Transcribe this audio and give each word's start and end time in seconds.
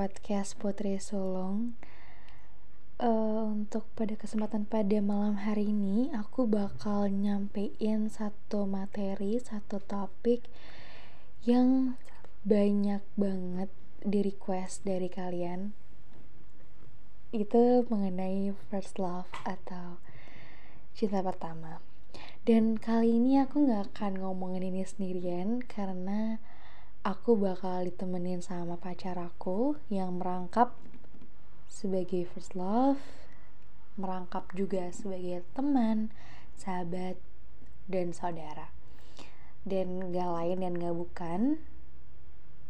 podcast 0.00 0.56
Putri 0.56 0.96
Sulung. 0.96 1.76
Uh, 2.96 3.52
untuk 3.52 3.84
pada 3.92 4.16
kesempatan 4.16 4.64
pada 4.64 4.96
malam 5.04 5.36
hari 5.36 5.68
ini, 5.68 6.08
aku 6.16 6.48
bakal 6.48 7.12
nyampein 7.12 8.08
satu 8.08 8.64
materi, 8.64 9.36
satu 9.36 9.76
topik 9.76 10.48
yang 11.44 12.00
banyak 12.48 13.04
banget 13.12 13.68
di 14.00 14.24
request 14.24 14.88
dari 14.88 15.12
kalian. 15.12 15.76
Itu 17.36 17.84
mengenai 17.92 18.56
first 18.72 18.96
love 18.96 19.28
atau 19.44 20.00
cinta 20.96 21.20
pertama. 21.20 21.84
Dan 22.48 22.80
kali 22.80 23.20
ini 23.20 23.36
aku 23.36 23.68
gak 23.68 23.92
akan 23.92 24.24
ngomongin 24.24 24.64
ini 24.64 24.80
sendirian 24.80 25.60
karena 25.60 26.40
aku 27.00 27.32
bakal 27.40 27.88
ditemenin 27.88 28.44
sama 28.44 28.76
pacar 28.76 29.16
aku 29.16 29.80
yang 29.88 30.20
merangkap 30.20 30.76
sebagai 31.64 32.28
first 32.28 32.52
love, 32.52 33.00
merangkap 33.96 34.44
juga 34.52 34.92
sebagai 34.92 35.40
teman, 35.56 36.12
sahabat, 36.60 37.16
dan 37.88 38.12
saudara. 38.12 38.68
Dan 39.64 40.12
gak 40.12 40.28
lain 40.28 40.60
dan 40.60 40.76
gak 40.76 40.96
bukan, 40.96 41.40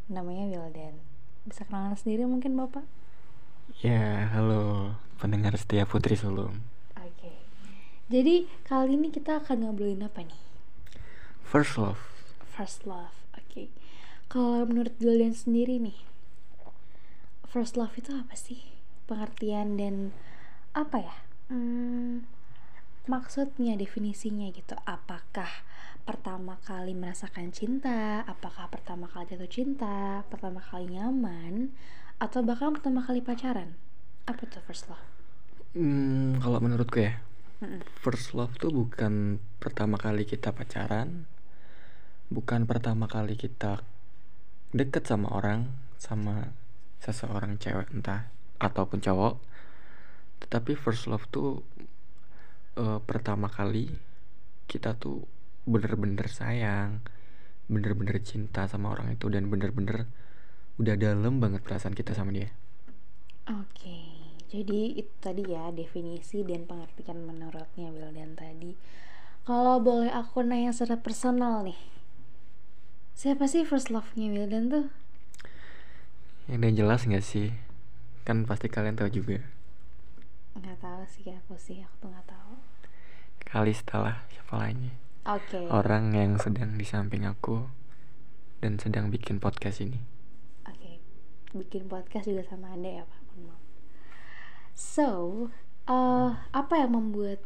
namanya 0.07 0.47
Wildan. 0.47 1.03
Bisa 1.47 1.67
kenalan 1.67 1.99
sendiri 1.99 2.27
mungkin 2.27 2.55
Bapak? 2.55 2.87
Ya, 3.83 4.31
halo 4.35 4.95
pendengar 5.19 5.55
setia 5.59 5.87
Putri 5.87 6.19
Sulung. 6.19 6.63
Oke. 6.99 7.19
Okay. 7.19 7.39
Jadi 8.11 8.51
kali 8.67 8.99
ini 8.99 9.15
kita 9.15 9.43
akan 9.43 9.67
ngobrolin 9.67 10.03
apa 10.03 10.23
nih? 10.27 10.43
First 11.47 11.79
love. 11.79 12.03
First 12.51 12.87
love. 12.87 13.20
Kalau 14.31 14.63
menurut 14.63 14.95
Julian 15.03 15.35
sendiri 15.35 15.83
nih 15.83 15.99
first 17.51 17.75
love 17.75 17.91
itu 17.99 18.15
apa 18.15 18.39
sih? 18.39 18.63
Pengertian 19.11 19.75
dan 19.75 20.15
apa 20.71 21.03
ya? 21.03 21.17
Hmm, 21.51 22.23
maksudnya 23.11 23.75
definisinya 23.75 24.47
gitu. 24.55 24.79
Apakah 24.87 25.51
pertama 26.07 26.63
kali 26.63 26.95
merasakan 26.95 27.51
cinta 27.51 28.23
apakah 28.23 28.71
pertama 28.71 29.11
kali 29.11 29.35
jatuh 29.35 29.51
cinta 29.51 30.23
pertama 30.31 30.63
kali 30.63 30.95
nyaman 30.95 31.75
atau 32.23 32.47
bahkan 32.47 32.71
pertama 32.71 33.03
kali 33.03 33.19
pacaran? 33.19 33.75
Apa 34.31 34.47
tuh 34.47 34.63
first 34.63 34.87
love? 34.87 35.03
Hmm, 35.75 36.39
kalau 36.39 36.63
menurutku 36.63 37.03
ya 37.03 37.19
first 38.01 38.33
love 38.33 38.55
tuh 38.57 38.73
bukan 38.73 39.43
pertama 39.61 40.01
kali 40.01 40.25
kita 40.25 40.55
pacaran 40.55 41.29
bukan 42.33 42.65
pertama 42.65 43.05
kali 43.05 43.37
kita 43.37 43.85
deket 44.71 45.07
sama 45.07 45.31
orang 45.35 45.71
sama 46.01 46.55
seseorang 47.03 47.57
cewek 47.59 47.91
entah 47.91 48.31
ataupun 48.61 49.03
cowok. 49.03 49.41
Tetapi 50.47 50.73
first 50.79 51.09
love 51.11 51.27
tuh 51.29 51.65
uh, 52.81 52.99
pertama 53.03 53.51
kali 53.51 53.91
kita 54.71 54.95
tuh 54.97 55.27
bener-bener 55.69 56.27
sayang 56.31 57.05
bener-bener 57.71 58.19
cinta 58.27 58.67
sama 58.67 58.91
orang 58.91 59.15
itu 59.15 59.31
dan 59.31 59.47
bener-bener 59.47 60.11
udah 60.83 60.97
dalam 60.99 61.39
banget 61.39 61.63
perasaan 61.63 61.95
kita 61.95 62.17
sama 62.17 62.35
dia. 62.35 62.51
Oke 63.47 64.21
jadi 64.51 64.99
itu 64.99 65.15
tadi 65.23 65.47
ya 65.47 65.71
definisi 65.71 66.43
dan 66.43 66.67
pengertian 66.67 67.23
menurutnya 67.23 67.95
Wildan 67.95 68.35
tadi. 68.35 68.75
Kalau 69.47 69.79
boleh 69.79 70.11
aku 70.11 70.43
nanya 70.43 70.75
secara 70.75 70.99
personal 70.99 71.63
nih 71.63 71.79
Siapa 73.21 73.45
sih 73.45 73.69
first 73.69 73.93
love-nya 73.93 74.33
Wildan 74.33 74.73
tuh? 74.73 74.89
Yang 76.49 76.57
udah 76.57 76.73
jelas 76.73 77.01
gak 77.05 77.21
sih? 77.21 77.53
Kan 78.25 78.49
pasti 78.49 78.73
kalian 78.73 78.97
tahu 78.97 79.13
juga. 79.13 79.45
Gak 80.57 80.81
tahu 80.81 81.05
sih 81.05 81.29
aku 81.29 81.53
sih, 81.61 81.85
aku 81.85 82.09
tuh 82.09 82.09
gak 82.17 82.25
tahu. 82.25 82.57
Kali 83.45 83.77
setelah 83.77 84.25
siapa 84.33 84.65
lagi? 84.65 84.97
Oke. 85.29 85.53
Okay. 85.53 85.69
Orang 85.69 86.17
yang 86.17 86.41
sedang 86.41 86.81
di 86.81 86.89
samping 86.89 87.29
aku 87.29 87.69
dan 88.65 88.81
sedang 88.81 89.13
bikin 89.13 89.37
podcast 89.37 89.85
ini. 89.85 90.01
Oke, 90.65 90.81
okay. 90.81 90.95
bikin 91.53 91.93
podcast 91.93 92.25
juga 92.25 92.49
sama 92.49 92.73
anda 92.73 92.89
ya 92.89 93.05
Pak. 93.05 93.21
So, 94.73 95.53
uh, 95.85 96.41
apa 96.57 96.73
yang 96.73 96.97
membuat 96.97 97.45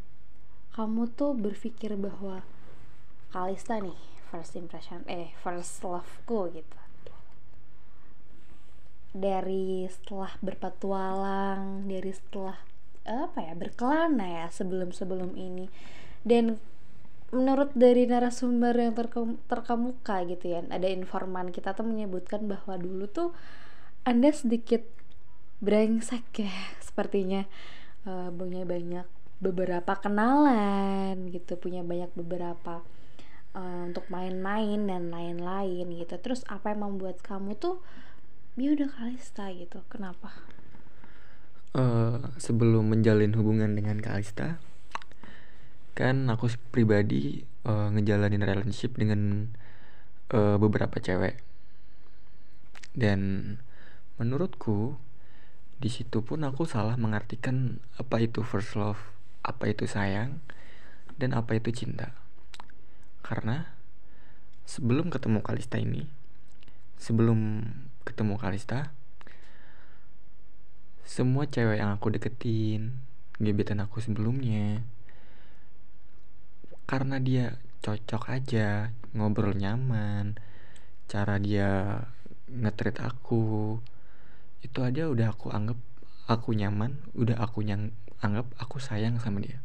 kamu 0.79 1.11
tuh 1.19 1.35
berpikir 1.35 1.99
bahwa 1.99 2.47
Kalista 3.35 3.83
nih 3.83 4.14
first 4.35 4.59
impression 4.59 5.07
eh 5.07 5.31
first 5.39 5.79
loveku 5.87 6.51
gitu. 6.51 6.79
Dari 9.15 9.87
setelah 9.87 10.35
berpetualang 10.43 11.87
dari 11.87 12.11
setelah 12.11 12.59
apa 13.07 13.39
ya 13.47 13.55
berkelana 13.55 14.27
ya 14.43 14.47
sebelum 14.51 14.91
sebelum 14.91 15.39
ini. 15.39 15.71
Dan 16.27 16.59
menurut 17.31 17.71
dari 17.79 18.11
narasumber 18.11 18.75
yang 18.75 18.95
terke, 18.99 19.23
terkemuka 19.47 20.27
gitu 20.27 20.59
ya 20.59 20.67
ada 20.67 20.91
informan 20.91 21.55
kita 21.55 21.75
tuh 21.75 21.87
menyebutkan 21.87 22.47
bahwa 22.47 22.75
dulu 22.75 23.07
tuh 23.11 23.31
anda 24.07 24.31
sedikit 24.31 24.87
brengsek 25.59 26.27
ya 26.39 26.55
sepertinya 26.79 27.43
uh, 28.07 28.31
punya 28.31 28.63
banyak 28.63 29.07
beberapa 29.43 29.99
kenalan 29.99 31.27
gitu 31.35 31.59
punya 31.59 31.83
banyak 31.83 32.15
beberapa 32.15 32.87
uh, 33.55 33.89
untuk 33.89 34.05
main-main 34.11 34.85
dan 34.85 35.09
lain-lain 35.09 35.87
gitu. 35.95 36.15
Terus 36.21 36.43
apa 36.51 36.75
yang 36.75 36.85
membuat 36.85 37.23
kamu 37.23 37.57
tuh 37.57 37.81
ya 38.59 38.75
udah 38.75 38.91
Kalista 38.91 39.49
gitu. 39.55 39.81
Kenapa? 39.89 40.35
Uh, 41.75 42.31
sebelum 42.39 42.87
menjalin 42.91 43.35
hubungan 43.35 43.75
dengan 43.75 43.99
Kalista 43.99 44.63
kan 45.95 46.27
aku 46.27 46.51
pribadi 46.75 47.47
uh, 47.67 47.87
ngejalanin 47.95 48.43
relationship 48.43 48.99
dengan 48.99 49.51
uh, 50.35 50.59
beberapa 50.59 50.99
cewek. 50.99 51.39
Dan 52.95 53.55
menurutku 54.19 54.99
di 55.83 55.91
situ 55.91 56.23
pun 56.23 56.47
aku 56.47 56.67
salah 56.67 56.95
mengartikan 56.95 57.83
apa 57.99 58.23
itu 58.23 58.47
first 58.47 58.79
love 58.79 59.15
apa 59.43 59.69
itu 59.69 59.85
sayang 59.85 60.41
dan 61.19 61.35
apa 61.37 61.59
itu 61.59 61.75
cinta 61.75 62.15
karena 63.25 63.73
sebelum 64.69 65.09
ketemu 65.09 65.41
Kalista 65.41 65.81
ini, 65.81 66.05
sebelum 67.01 67.65
ketemu 68.05 68.37
Kalista, 68.37 68.93
semua 71.09 71.49
cewek 71.49 71.81
yang 71.81 71.97
aku 71.97 72.13
deketin, 72.13 73.01
gebetan 73.41 73.81
aku 73.81 74.05
sebelumnya, 74.05 74.85
karena 76.85 77.17
dia 77.17 77.57
cocok 77.81 78.29
aja, 78.29 78.93
ngobrol 79.17 79.57
nyaman, 79.57 80.37
cara 81.09 81.41
dia 81.41 82.05
ngetrit 82.53 83.01
aku, 83.01 83.81
itu 84.61 84.79
aja 84.85 85.09
udah 85.09 85.33
aku 85.33 85.49
anggap 85.49 85.81
aku 86.29 86.53
nyaman, 86.53 87.01
udah 87.17 87.41
aku 87.41 87.65
yang 87.65 87.93
anggap 88.21 88.49
aku 88.57 88.81
sayang 88.81 89.17
sama 89.21 89.41
dia. 89.41 89.61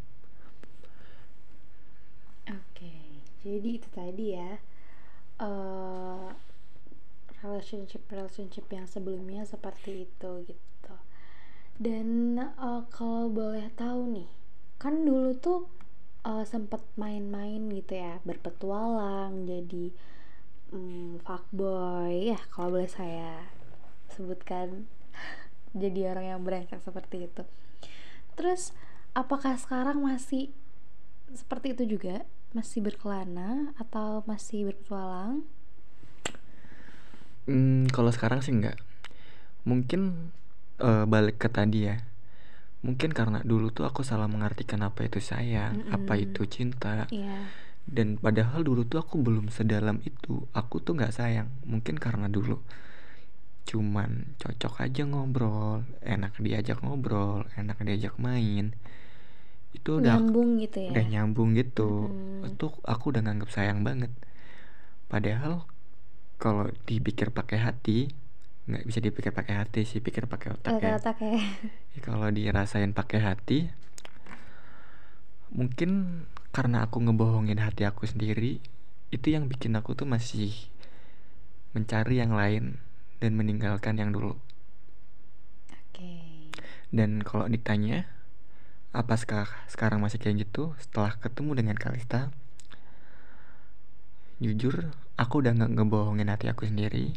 Jadi 3.44 3.70
itu 3.80 3.88
tadi 3.96 4.26
ya 4.36 4.60
uh, 5.40 6.28
relationship 7.40 8.04
relationship 8.12 8.68
yang 8.68 8.86
sebelumnya 8.86 9.48
seperti 9.48 10.08
itu 10.08 10.32
gitu. 10.44 10.96
Dan 11.80 12.36
uh, 12.60 12.84
kalau 12.92 13.32
boleh 13.32 13.72
tahu 13.80 14.12
nih 14.12 14.30
kan 14.80 15.08
dulu 15.08 15.36
tuh 15.40 15.68
uh, 16.28 16.44
sempet 16.44 16.84
main-main 17.00 17.72
gitu 17.72 18.00
ya 18.00 18.20
berpetualang 18.28 19.48
jadi 19.48 19.96
um, 20.76 21.20
fuckboy. 21.24 22.36
Ya 22.36 22.40
kalau 22.52 22.76
boleh 22.76 22.92
saya 22.92 23.48
sebutkan 24.12 24.92
jadi 25.82 26.12
orang 26.12 26.26
yang 26.36 26.42
brengsek 26.44 26.84
seperti 26.84 27.32
itu. 27.32 27.44
Terus 28.36 28.76
apakah 29.16 29.56
sekarang 29.56 30.04
masih 30.04 30.52
seperti 31.32 31.72
itu 31.78 31.96
juga 31.96 32.28
masih 32.50 32.82
berkelana 32.82 33.74
atau 33.78 34.26
masih 34.26 34.74
berpetualang? 34.74 35.46
Hmm, 37.46 37.86
kalau 37.94 38.10
sekarang 38.10 38.42
sih 38.42 38.54
enggak. 38.54 38.78
Mungkin 39.66 40.34
uh, 40.82 41.06
balik 41.06 41.38
ke 41.38 41.50
tadi 41.50 41.90
ya. 41.90 42.02
Mungkin 42.82 43.12
karena 43.12 43.44
dulu 43.44 43.70
tuh 43.70 43.86
aku 43.86 44.02
salah 44.02 44.26
mengartikan 44.32 44.80
apa 44.82 45.06
itu 45.06 45.20
sayang, 45.20 45.78
mm 45.78 45.84
-hmm. 45.90 45.98
apa 46.00 46.14
itu 46.18 46.42
cinta. 46.50 47.06
Yeah. 47.14 47.52
Dan 47.90 48.22
padahal 48.22 48.62
dulu 48.66 48.86
tuh 48.86 49.02
aku 49.02 49.20
belum 49.20 49.52
sedalam 49.54 50.00
itu. 50.06 50.46
Aku 50.56 50.82
tuh 50.82 50.98
nggak 50.98 51.14
sayang. 51.14 51.50
Mungkin 51.66 51.98
karena 52.02 52.30
dulu 52.32 52.62
cuman 53.70 54.34
cocok 54.42 54.82
aja 54.82 55.06
ngobrol, 55.06 55.86
enak 56.02 56.42
diajak 56.42 56.82
ngobrol, 56.82 57.46
enak 57.54 57.78
diajak 57.86 58.18
main 58.18 58.74
itu 59.70 60.02
udah 60.02 60.18
nyambung 60.18 60.58
gitu 60.58 60.78
ya 60.82 60.92
udah 60.92 61.06
nyambung 61.06 61.50
gitu 61.54 62.10
hmm. 62.10 62.50
itu 62.58 62.66
aku 62.82 63.06
udah 63.14 63.22
nganggap 63.22 63.50
sayang 63.54 63.86
banget 63.86 64.10
padahal 65.10 65.66
kalau 66.42 66.72
dipikir 66.90 67.30
pakai 67.30 67.60
hati 67.62 68.10
nggak 68.70 68.86
bisa 68.86 69.00
dipikir 69.02 69.34
pakai 69.34 69.66
hati 69.66 69.82
sih 69.82 69.98
pikir 69.98 70.30
pakai 70.30 70.54
otak 70.54 70.78
Pakai 70.78 70.90
ya. 70.94 70.98
otak 71.02 71.18
ya. 71.22 71.42
Ya, 71.98 72.00
kalau 72.06 72.30
dirasain 72.30 72.94
pakai 72.94 73.20
hati 73.26 73.60
mungkin 75.50 76.24
karena 76.54 76.86
aku 76.86 77.02
ngebohongin 77.02 77.58
hati 77.58 77.86
aku 77.86 78.06
sendiri 78.06 78.62
itu 79.10 79.28
yang 79.34 79.50
bikin 79.50 79.74
aku 79.74 79.98
tuh 79.98 80.06
masih 80.06 80.54
mencari 81.74 82.22
yang 82.22 82.38
lain 82.38 82.78
dan 83.18 83.34
meninggalkan 83.34 83.98
yang 83.98 84.14
dulu 84.14 84.38
Oke. 85.74 86.14
dan 86.94 87.26
kalau 87.26 87.50
ditanya 87.50 88.06
apa 88.90 89.14
seka- 89.14 89.54
sekarang 89.70 90.02
masih 90.02 90.18
kayak 90.18 90.50
gitu? 90.50 90.74
Setelah 90.82 91.14
ketemu 91.22 91.52
dengan 91.62 91.78
Kalista 91.78 92.34
jujur 94.40 94.96
aku 95.20 95.44
udah 95.44 95.52
nggak 95.52 95.72
ngebohongin 95.76 96.32
hati 96.32 96.48
aku 96.50 96.66
sendiri. 96.66 97.14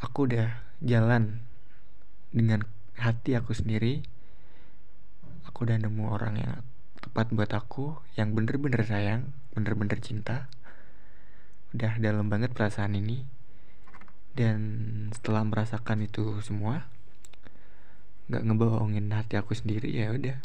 Aku 0.00 0.26
udah 0.26 0.58
jalan 0.80 1.44
dengan 2.32 2.64
hati 2.96 3.36
aku 3.36 3.52
sendiri. 3.54 4.02
Aku 5.46 5.68
udah 5.68 5.76
nemu 5.78 6.04
orang 6.08 6.34
yang 6.40 6.54
tepat 6.98 7.30
buat 7.30 7.52
aku 7.54 8.00
yang 8.18 8.34
bener-bener 8.34 8.82
sayang 8.82 9.30
bener-bener 9.54 10.00
cinta. 10.02 10.50
Udah 11.76 12.00
dalam 12.00 12.32
banget 12.32 12.56
perasaan 12.56 12.96
ini. 12.98 13.22
Dan 14.32 14.58
setelah 15.12 15.42
merasakan 15.42 16.06
itu 16.06 16.38
semua 16.46 16.86
nggak 18.28 18.44
ngebohongin 18.44 19.08
hati 19.08 19.40
aku 19.40 19.56
sendiri 19.56 19.88
ya 19.88 20.12
udah 20.12 20.36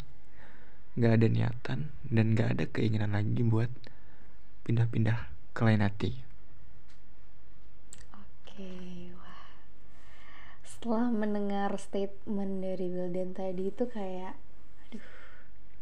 nggak 0.96 1.12
ada 1.20 1.26
niatan 1.28 1.80
dan 2.08 2.32
nggak 2.32 2.48
ada 2.56 2.64
keinginan 2.72 3.12
lagi 3.12 3.44
buat 3.44 3.68
pindah-pindah 4.64 5.28
ke 5.52 5.60
lain 5.62 5.84
hati 5.84 6.24
Oke, 8.54 9.10
wah. 9.18 9.50
Setelah 10.62 11.10
mendengar 11.10 11.74
statement 11.74 12.62
dari 12.62 12.86
Wildan 12.86 13.34
tadi 13.34 13.66
itu 13.66 13.82
kayak, 13.90 14.38
aduh, 14.86 15.08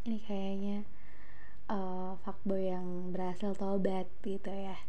ini 0.08 0.19
kayaknya 0.25 0.78
uh, 1.69 2.16
fuckboy 2.25 2.72
yang 2.72 3.12
berhasil 3.12 3.52
tobat 3.52 4.08
gitu 4.25 4.48
ya. 4.48 4.81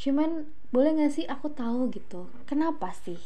Cuman 0.00 0.48
boleh 0.72 0.96
gak 1.04 1.20
sih 1.20 1.28
aku 1.28 1.52
tahu 1.52 1.92
gitu, 1.92 2.32
kenapa 2.48 2.96
sih 2.96 3.20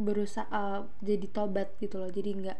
berusaha 0.00 0.48
uh, 0.48 0.88
jadi 1.04 1.28
tobat 1.28 1.76
gitu 1.78 2.00
loh, 2.00 2.08
jadi 2.08 2.32
nggak 2.32 2.58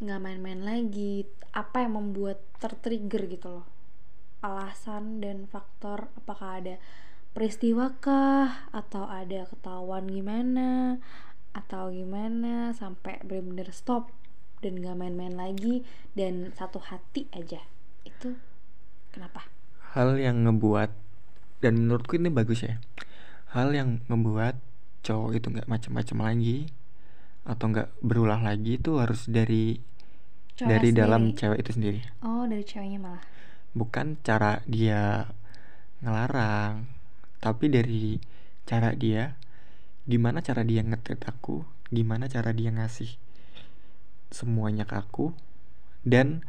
nggak 0.00 0.20
main-main 0.20 0.60
lagi. 0.64 1.24
Apa 1.52 1.84
yang 1.84 1.96
membuat 1.96 2.40
tertrigger 2.60 3.26
gitu 3.26 3.48
loh? 3.60 3.66
Alasan 4.40 5.20
dan 5.20 5.44
faktor 5.44 6.08
apakah 6.16 6.62
ada 6.62 6.74
peristiwa 7.36 7.92
kah? 8.00 8.70
Atau 8.72 9.04
ada 9.04 9.44
ketahuan 9.50 10.08
gimana? 10.08 10.96
Atau 11.52 11.92
gimana? 11.92 12.72
Sampai 12.72 13.20
bener-bener 13.26 13.74
stop 13.74 14.08
dan 14.64 14.80
gak 14.80 14.96
main-main 14.96 15.36
lagi. 15.36 15.84
Dan 16.16 16.56
satu 16.56 16.80
hati 16.80 17.28
aja. 17.36 17.60
Itu 18.06 18.38
kenapa? 19.12 19.44
Hal 19.92 20.16
yang 20.16 20.46
ngebuat 20.46 20.94
dan 21.60 21.76
menurutku 21.76 22.16
ini 22.16 22.32
bagus 22.32 22.64
ya. 22.64 22.80
Hal 23.52 23.74
yang 23.74 24.00
membuat 24.06 24.56
cowok 25.00 25.30
itu 25.36 25.46
nggak 25.50 25.68
macam-macam 25.68 26.18
lagi 26.20 26.58
atau 27.44 27.64
nggak 27.72 27.88
berulah 28.04 28.40
lagi 28.40 28.76
itu 28.76 29.00
harus 29.00 29.26
dari 29.26 29.80
Cowoknya 30.60 30.70
dari 30.76 30.88
dalam 30.92 31.22
sendiri. 31.32 31.38
cewek 31.40 31.58
itu 31.64 31.70
sendiri 31.72 32.00
oh 32.20 32.44
dari 32.44 32.64
ceweknya 32.64 32.98
malah 33.00 33.24
bukan 33.72 34.20
cara 34.20 34.60
dia 34.68 35.30
ngelarang 36.04 36.84
tapi 37.40 37.72
dari 37.72 38.20
cara 38.68 38.92
dia 38.92 39.40
gimana 40.04 40.44
cara 40.44 40.60
dia 40.66 40.84
ngetrit 40.84 41.24
aku 41.24 41.64
gimana 41.88 42.28
cara 42.28 42.52
dia 42.52 42.68
ngasih 42.68 43.16
semuanya 44.30 44.84
ke 44.84 44.94
aku 45.00 45.32
dan 46.04 46.44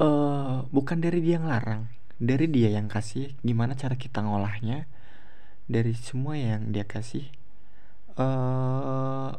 eh 0.00 0.56
bukan 0.72 0.98
dari 0.98 1.20
dia 1.20 1.38
ngelarang 1.38 1.92
dari 2.18 2.48
dia 2.48 2.72
yang 2.72 2.88
kasih 2.88 3.36
gimana 3.44 3.76
cara 3.76 3.94
kita 3.94 4.24
ngolahnya 4.24 4.88
dari 5.64 5.96
semua 5.96 6.36
yang 6.36 6.70
dia 6.70 6.84
kasih 6.84 7.26
eh 8.14 9.30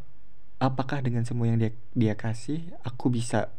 apakah 0.58 1.00
dengan 1.00 1.24
semua 1.24 1.48
yang 1.48 1.60
dia 1.60 1.72
dia 1.94 2.16
kasih 2.16 2.64
aku 2.82 3.08
bisa 3.10 3.52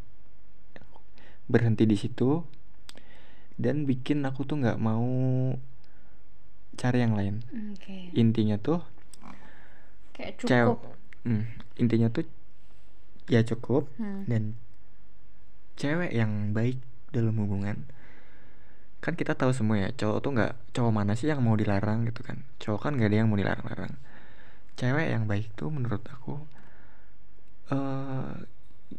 berhenti 1.47 1.87
di 1.87 1.95
situ? 1.95 2.43
Dan 3.57 3.89
bikin 3.89 4.21
aku 4.29 4.45
tuh 4.45 4.61
nggak 4.61 4.77
mau 4.77 5.09
cari 6.77 6.99
yang 7.01 7.17
lain. 7.17 7.41
Oke. 7.73 8.13
Intinya 8.13 8.61
tuh 8.61 8.85
kayak 10.13 10.37
cewek 10.45 10.77
cukup. 10.77 10.93
hmm, 11.25 11.45
intinya 11.77 12.09
tuh 12.09 12.25
ya 13.29 13.41
cukup 13.45 13.89
Hmm. 13.97 14.25
dan 14.29 14.43
cewek 15.77 16.13
yang 16.13 16.53
baik 16.53 16.81
dalam 17.13 17.37
hubungan 17.37 17.85
kan 19.05 19.15
kita 19.15 19.37
tahu 19.37 19.53
semua 19.55 19.77
ya 19.79 19.89
cowok 19.93 20.19
tuh 20.25 20.31
nggak 20.35 20.53
cowok 20.75 20.93
mana 20.93 21.13
sih 21.15 21.29
yang 21.31 21.41
mau 21.45 21.55
dilarang 21.55 22.09
gitu 22.09 22.21
kan? 22.27 22.43
Cowok 22.59 22.81
kan 22.89 22.93
nggak 22.97 23.09
ada 23.13 23.19
yang 23.23 23.29
mau 23.31 23.39
dilarang-larang. 23.39 23.95
Cewek 24.77 25.09
yang 25.09 25.25
baik 25.25 25.53
tuh 25.57 25.69
menurut 25.73 26.03
aku 26.09 26.35
eh 27.67 28.47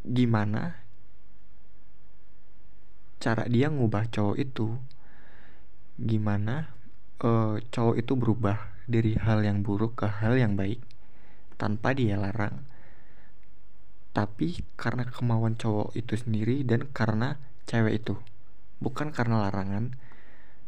gimana 0.03 0.75
cara 3.23 3.43
dia 3.47 3.67
ngubah 3.71 4.09
cowok 4.09 4.37
itu? 4.37 4.77
Gimana 5.97 6.71
eh 7.23 7.55
cowok 7.73 7.95
itu 7.97 8.13
berubah 8.15 8.57
dari 8.87 9.19
hal 9.19 9.43
yang 9.43 9.65
buruk 9.65 9.99
ke 9.99 10.07
hal 10.07 10.37
yang 10.39 10.55
baik 10.55 10.79
tanpa 11.59 11.91
dia 11.97 12.15
larang? 12.15 12.63
Tapi 14.13 14.65
karena 14.79 15.05
kemauan 15.05 15.59
cowok 15.59 15.93
itu 15.93 16.17
sendiri 16.17 16.65
dan 16.65 16.89
karena 16.89 17.37
cewek 17.69 18.01
itu 18.01 18.17
bukan 18.77 19.09
karena 19.09 19.47
larangan 19.47 19.95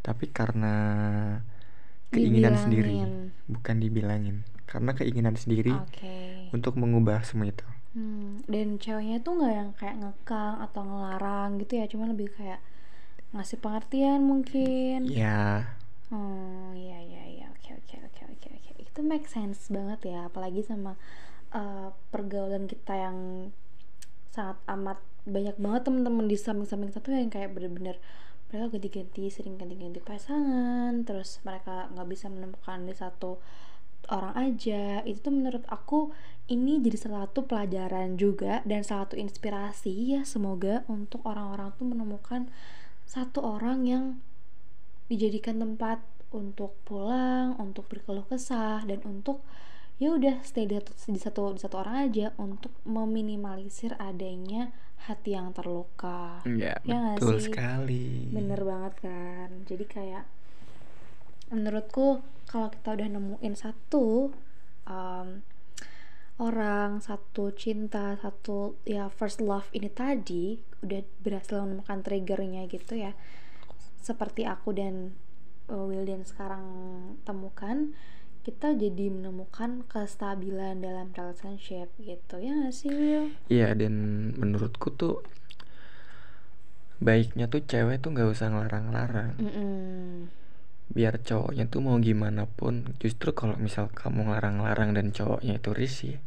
tapi 0.02 0.32
karena 0.32 0.74
keinginan 2.10 2.56
sendiri. 2.58 2.90
Dibilangin. 2.90 3.14
bukan 3.46 3.76
dibilangin 3.78 4.38
karena 4.70 4.92
keinginan 4.94 5.36
sendiri 5.38 5.74
oke. 5.74 6.18
untuk 6.54 6.78
mengubah 6.78 7.26
semua 7.26 7.50
itu. 7.50 7.66
Hmm, 7.98 8.46
dan 8.46 8.78
ceweknya 8.78 9.18
tuh 9.26 9.42
nggak 9.42 9.54
yang 9.54 9.72
kayak 9.74 9.96
ngekang 9.98 10.62
atau 10.62 10.82
ngelarang 10.86 11.58
gitu 11.58 11.82
ya 11.82 11.86
cuma 11.90 12.06
lebih 12.06 12.30
kayak 12.38 12.62
ngasih 13.34 13.58
pengertian 13.58 14.22
mungkin. 14.26 15.10
Ya 15.10 15.74
Oh 16.10 16.74
iya 16.74 16.98
iya 17.06 17.24
iya. 17.30 17.46
Oke 17.54 17.78
oke 17.78 17.96
oke 18.02 18.22
oke 18.34 18.48
oke. 18.50 18.72
Itu 18.82 19.00
make 19.06 19.30
sense 19.30 19.70
banget 19.70 20.10
ya 20.10 20.26
apalagi 20.26 20.66
sama 20.66 20.98
uh, 21.54 21.94
pergaulan 22.10 22.66
kita 22.66 22.94
yang 22.98 23.18
sangat 24.34 24.58
amat 24.70 24.98
banyak 25.28 25.56
banget 25.60 25.82
temen-temen 25.88 26.26
di 26.28 26.38
samping-samping 26.40 26.92
satu 26.92 27.12
yang 27.12 27.32
kayak 27.32 27.52
bener-bener 27.52 28.00
mereka 28.50 28.66
ganti-ganti 28.74 29.30
sering 29.30 29.62
ganti-ganti 29.62 30.02
pasangan 30.02 31.06
terus 31.06 31.38
mereka 31.46 31.92
nggak 31.94 32.08
bisa 32.10 32.28
menemukan 32.34 32.82
di 32.88 32.96
satu 32.98 33.38
orang 34.10 34.34
aja. 34.36 35.06
Itu 35.06 35.30
tuh 35.30 35.34
menurut 35.36 35.64
aku 35.70 36.10
ini 36.50 36.82
jadi 36.82 36.98
salah 36.98 37.30
satu 37.30 37.46
pelajaran 37.46 38.18
juga 38.18 38.66
dan 38.66 38.82
salah 38.82 39.06
satu 39.06 39.22
inspirasi 39.22 40.18
ya 40.18 40.22
semoga 40.26 40.82
untuk 40.90 41.22
orang-orang 41.30 41.70
tuh 41.78 41.86
menemukan 41.86 42.50
satu 43.06 43.46
orang 43.46 43.86
yang 43.86 44.04
dijadikan 45.10 45.62
tempat 45.62 46.02
untuk 46.30 46.78
pulang, 46.86 47.58
untuk 47.58 47.90
berkeluh 47.90 48.26
kesah 48.26 48.86
dan 48.86 49.02
untuk 49.06 49.42
ya 49.98 50.14
udah 50.14 50.42
stay 50.46 50.70
di 50.70 50.78
satu, 50.78 50.92
di 51.10 51.20
satu 51.20 51.42
di 51.58 51.60
satu 51.62 51.76
orang 51.82 52.10
aja 52.10 52.32
untuk 52.38 52.72
meminimalisir 52.86 53.98
adanya 53.98 54.72
hati 55.08 55.36
yang 55.38 55.56
terluka. 55.56 56.44
ya 56.44 56.76
Ya 56.84 57.16
betul 57.16 57.40
sih? 57.40 57.52
sekali 57.52 58.28
Bener 58.34 58.60
banget 58.64 58.94
kan. 59.06 59.50
Jadi 59.64 59.86
kayak 59.88 60.26
menurutku 61.50 62.22
kalau 62.50 62.70
kita 62.74 62.98
udah 62.98 63.08
nemuin 63.10 63.56
satu 63.56 64.34
um, 64.90 65.28
orang, 66.40 67.04
satu 67.04 67.52
cinta, 67.54 68.16
satu 68.18 68.80
ya 68.88 69.12
first 69.12 69.44
love 69.44 69.68
ini 69.76 69.92
tadi 69.92 70.58
udah 70.82 71.04
berhasil 71.20 71.62
menemukan 71.62 72.00
triggernya 72.02 72.66
gitu 72.72 72.96
ya. 72.96 73.12
Seperti 74.00 74.48
aku 74.48 74.72
dan 74.72 75.14
uh, 75.68 75.86
Wildan 75.86 76.24
sekarang 76.24 76.66
temukan, 77.28 77.92
kita 78.50 78.74
jadi 78.74 79.14
menemukan 79.14 79.86
kestabilan 79.86 80.82
dalam 80.82 81.14
relationship 81.14 81.94
gitu 82.02 82.42
ya 82.42 82.50
nggak 82.58 82.74
sih 82.74 82.90
Will? 82.90 83.30
Iya 83.46 83.78
dan 83.78 83.94
menurutku 84.42 84.90
tuh 84.90 85.22
baiknya 86.98 87.46
tuh 87.46 87.62
cewek 87.62 88.02
tuh 88.02 88.10
nggak 88.10 88.26
usah 88.26 88.50
ngelarang-larang 88.50 89.38
biar 90.90 91.22
cowoknya 91.22 91.70
tuh 91.70 91.86
mau 91.86 92.02
gimana 92.02 92.50
pun 92.50 92.98
justru 92.98 93.30
kalau 93.38 93.54
misal 93.62 93.94
kamu 93.94 94.26
ngelarang-larang 94.26 94.98
dan 94.98 95.14
cowoknya 95.14 95.62
itu 95.62 95.70
risih 95.70 96.18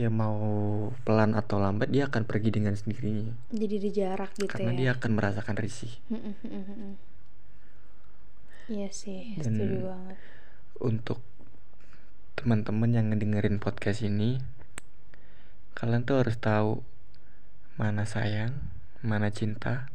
ya 0.00 0.08
mau 0.08 0.40
pelan 1.04 1.36
atau 1.36 1.60
lambat 1.60 1.92
dia 1.92 2.08
akan 2.08 2.24
pergi 2.24 2.50
dengan 2.56 2.72
sendirinya 2.72 3.36
Jadi 3.52 3.76
di 3.78 3.90
jarak 3.92 4.32
gitu 4.40 4.48
karena 4.48 4.72
ya. 4.72 4.78
dia 4.80 4.90
akan 4.96 5.10
merasakan 5.14 5.54
risih. 5.60 5.92
Iya 8.64 8.88
sih, 8.90 9.36
Dan- 9.38 9.54
setuju 9.60 9.78
banget. 9.92 10.18
Untuk 10.78 11.22
teman-teman 12.34 12.90
yang 12.90 13.06
ngedengerin 13.14 13.62
podcast 13.62 14.02
ini 14.02 14.42
kalian 15.74 16.06
tuh 16.06 16.22
harus 16.22 16.38
tahu 16.38 16.82
mana 17.74 18.06
sayang 18.06 18.54
mana 19.02 19.30
cinta 19.34 19.90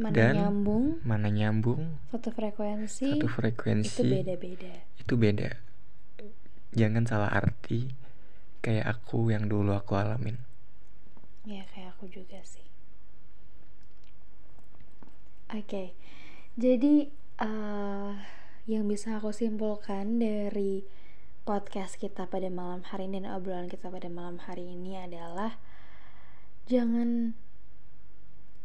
mana 0.00 0.16
dan 0.16 0.34
nyambung. 0.34 0.96
mana 1.04 1.28
nyambung. 1.28 2.00
Satu 2.08 2.32
frekuensi 2.32 3.20
satu 3.20 3.28
frekuensi. 3.28 4.00
itu 4.00 4.02
beda-beda. 4.08 4.74
Itu 4.96 5.14
beda. 5.20 5.50
Jangan 6.72 7.04
salah 7.04 7.30
arti 7.30 7.92
kayak 8.64 8.88
aku 8.88 9.28
yang 9.28 9.44
dulu 9.44 9.76
aku 9.76 10.00
alamin. 10.00 10.40
Ya 11.44 11.68
kayak 11.76 11.94
aku 11.96 12.08
juga 12.08 12.40
sih. 12.48 12.64
Oke 15.52 15.66
okay. 15.66 15.88
jadi 16.56 17.12
uh, 17.42 18.14
yang 18.70 18.86
bisa 18.86 19.18
aku 19.18 19.34
simpulkan 19.34 20.22
dari 20.22 20.86
podcast 21.42 21.98
kita 21.98 22.30
pada 22.30 22.46
malam 22.46 22.86
hari 22.86 23.10
ini 23.10 23.26
dan 23.26 23.34
obrolan 23.34 23.66
kita 23.66 23.90
pada 23.90 24.06
malam 24.06 24.38
hari 24.46 24.70
ini 24.70 24.94
adalah 24.94 25.58
jangan 26.70 27.34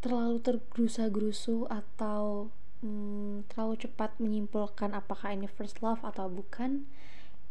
terlalu 0.06 0.38
tergerusa-gerusu 0.46 1.66
atau 1.66 2.54
hmm, 2.86 3.50
terlalu 3.50 3.82
cepat 3.82 4.14
menyimpulkan 4.22 4.94
apakah 4.94 5.34
ini 5.34 5.50
first 5.50 5.82
love 5.82 6.06
atau 6.06 6.30
bukan. 6.30 6.86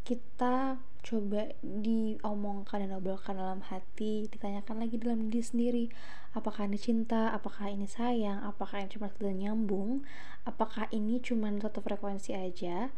Kita 0.07 0.79
coba 1.05 1.53
diomongkan 1.61 2.89
dan 2.89 2.97
obrolkan 2.97 3.37
dalam 3.37 3.61
hati 3.69 4.25
ditanyakan 4.33 4.81
lagi 4.81 4.97
dalam 4.97 5.29
diri 5.29 5.45
sendiri. 5.45 5.85
Apakah 6.33 6.65
ini 6.65 6.81
cinta? 6.81 7.31
Apakah 7.37 7.69
ini 7.69 7.85
sayang? 7.85 8.41
Apakah 8.41 8.81
ini 8.81 8.89
cuma 8.89 9.13
sudah 9.13 9.31
nyambung? 9.37 10.03
Apakah 10.49 10.89
ini 10.91 11.21
cuma 11.21 11.53
satu 11.61 11.85
frekuensi 11.85 12.33
aja? 12.33 12.89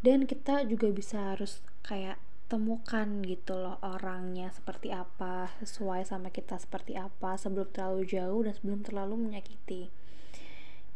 Dan 0.00 0.24
kita 0.24 0.64
juga 0.64 0.88
bisa 0.88 1.36
harus 1.36 1.60
kayak 1.84 2.16
temukan 2.48 3.24
gitu 3.24 3.56
loh 3.56 3.80
orangnya 3.80 4.52
seperti 4.52 4.92
apa 4.92 5.48
sesuai 5.64 6.04
sama 6.04 6.28
kita 6.28 6.60
seperti 6.60 6.92
apa 6.92 7.40
sebelum 7.40 7.72
terlalu 7.72 8.04
jauh 8.04 8.40
dan 8.44 8.52
sebelum 8.56 8.80
terlalu 8.84 9.14
menyakiti. 9.20 9.92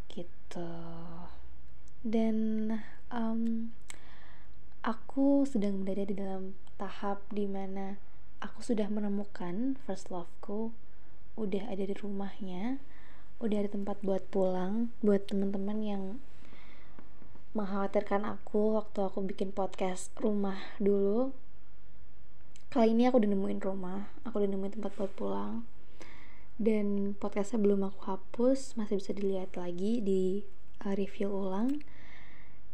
Gitu. 0.08 0.72
Dan 2.04 2.36
um, 3.12 3.72
aku 4.82 5.42
sedang 5.42 5.82
berada 5.82 6.06
di 6.06 6.14
dalam 6.14 6.54
tahap 6.78 7.26
di 7.34 7.50
mana 7.50 7.98
aku 8.38 8.62
sudah 8.62 8.86
menemukan 8.86 9.74
first 9.82 10.10
loveku. 10.14 10.70
Udah 11.38 11.70
ada 11.70 11.86
di 11.86 11.94
rumahnya 11.94 12.82
udah 13.38 13.62
ada 13.62 13.70
tempat 13.70 14.02
buat 14.02 14.26
pulang 14.34 14.90
buat 14.98 15.30
teman-teman 15.30 15.78
yang 15.78 16.02
mengkhawatirkan 17.54 18.26
aku 18.26 18.74
waktu 18.74 18.98
aku 19.06 19.22
bikin 19.22 19.54
podcast 19.54 20.10
rumah 20.18 20.58
dulu. 20.82 21.30
Kali 22.68 22.92
ini 22.92 23.06
aku 23.06 23.22
udah 23.22 23.30
nemuin 23.30 23.62
rumah 23.62 24.10
aku 24.26 24.42
udah 24.42 24.50
nemuin 24.50 24.74
tempat 24.78 24.92
buat 24.98 25.12
pulang. 25.14 25.66
Dan 26.58 27.14
podcastnya 27.14 27.62
belum 27.62 27.86
aku 27.86 28.10
hapus 28.10 28.74
masih 28.74 28.98
bisa 28.98 29.14
dilihat 29.14 29.54
lagi 29.54 30.02
di 30.02 30.42
uh, 30.82 30.98
review 30.98 31.30
ulang. 31.30 31.86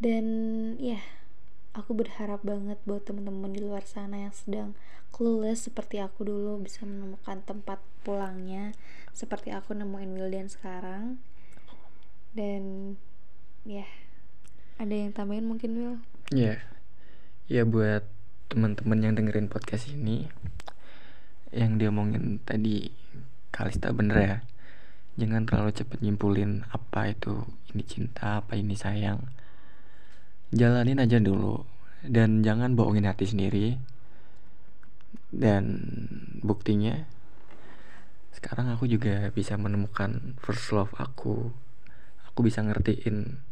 Dan 0.00 0.25
ya 0.80 0.96
yeah, 0.96 1.04
aku 1.75 1.90
berharap 1.93 2.40
banget 2.47 2.78
buat 2.87 3.02
temen-temen 3.02 3.50
di 3.50 3.61
luar 3.61 3.83
sana 3.83 4.23
yang 4.23 4.35
sedang 4.35 4.78
clueless 5.11 5.66
seperti 5.66 5.99
aku 5.99 6.23
dulu 6.23 6.62
bisa 6.62 6.87
menemukan 6.87 7.43
tempat 7.43 7.83
pulangnya 8.07 8.75
seperti 9.11 9.50
aku 9.50 9.75
nemuin 9.75 10.14
Wildan 10.14 10.47
sekarang 10.47 11.19
dan 12.35 12.95
ya 13.66 13.83
yeah, 13.83 13.90
ada 14.78 14.95
yang 14.95 15.11
tambahin 15.14 15.47
mungkin 15.47 15.71
Will? 15.75 15.97
Ya, 16.31 16.59
yeah. 16.59 16.59
ya 17.50 17.54
yeah, 17.62 17.64
buat 17.66 18.07
teman-teman 18.50 19.02
yang 19.02 19.14
dengerin 19.19 19.50
podcast 19.50 19.90
ini 19.90 20.31
yang 21.50 21.78
diomongin 21.78 22.38
tadi 22.43 22.90
Kalista 23.54 23.95
bener 23.95 24.19
ya 24.19 24.37
jangan 25.14 25.47
terlalu 25.47 25.71
cepet 25.71 26.02
nyimpulin 26.02 26.66
apa 26.75 27.14
itu 27.14 27.47
ini 27.71 27.83
cinta 27.87 28.43
apa 28.43 28.59
ini 28.59 28.75
sayang 28.75 29.23
jalanin 30.54 31.02
aja 31.02 31.18
dulu. 31.18 31.66
Dan 32.04 32.46
jangan 32.46 32.78
bohongin 32.78 33.11
hati 33.11 33.26
sendiri. 33.26 33.76
Dan 35.34 35.82
buktinya 36.40 37.04
sekarang 38.34 38.70
aku 38.70 38.87
juga 38.87 39.28
bisa 39.34 39.58
menemukan 39.58 40.38
first 40.38 40.70
love 40.70 40.94
aku. 40.94 41.50
Aku 42.30 42.46
bisa 42.46 42.62
ngertiin 42.62 43.42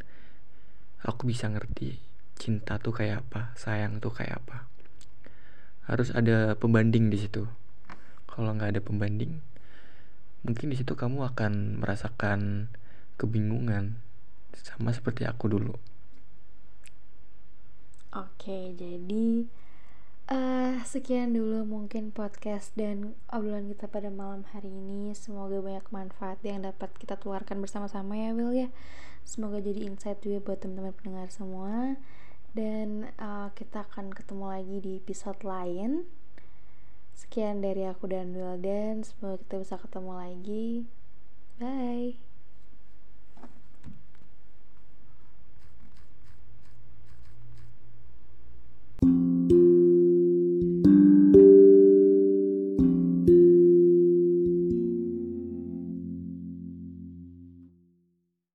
aku 1.02 1.26
bisa 1.26 1.50
ngerti 1.50 1.99
cinta 2.38 2.78
tuh 2.78 2.94
kayak 2.94 3.26
apa 3.26 3.50
sayang 3.59 3.99
tuh 3.99 4.14
kayak 4.14 4.38
apa. 4.42 4.71
Harus 5.90 6.14
ada 6.14 6.54
pembanding 6.54 7.11
di 7.11 7.18
situ. 7.18 7.50
Kalau 8.30 8.54
nggak 8.54 8.78
ada 8.78 8.80
pembanding 8.82 9.52
mungkin 10.42 10.75
di 10.75 10.76
situ 10.78 10.99
kamu 10.99 11.23
akan 11.35 11.78
merasakan 11.78 12.66
kebingungan 13.14 14.02
sama 14.59 14.90
seperti 14.90 15.23
aku 15.23 15.47
dulu 15.47 15.75
Oke, 18.12 18.76
jadi 18.76 19.49
uh, 20.28 20.76
sekian 20.85 21.33
dulu 21.33 21.64
mungkin 21.64 22.12
podcast 22.12 22.76
dan 22.76 23.16
obrolan 23.33 23.73
kita 23.73 23.88
pada 23.88 24.12
malam 24.12 24.45
hari 24.52 24.69
ini. 24.69 25.16
Semoga 25.16 25.64
banyak 25.64 25.88
manfaat 25.88 26.37
yang 26.45 26.61
dapat 26.61 26.92
kita 27.00 27.16
keluarkan 27.16 27.64
bersama-sama 27.64 28.12
ya, 28.21 28.37
Will 28.37 28.52
ya. 28.52 28.69
Semoga 29.25 29.64
jadi 29.64 29.88
insight 29.88 30.21
juga 30.21 30.45
buat 30.45 30.61
teman-teman 30.61 30.92
pendengar 30.92 31.33
semua. 31.33 31.97
Dan 32.52 33.09
uh, 33.16 33.49
kita 33.57 33.88
akan 33.88 34.12
ketemu 34.12 34.45
lagi 34.45 34.76
di 34.85 34.92
episode 35.00 35.40
lain. 35.40 36.04
Sekian 37.16 37.64
dari 37.64 37.88
aku 37.88 38.12
dan 38.12 38.37
Will 38.37 38.61
dan 38.61 39.09
semoga 39.09 39.40
kita 39.40 39.57
bisa 39.57 39.81
ketemu 39.81 40.12
lagi. 40.21 40.85
Bye. 41.57 42.32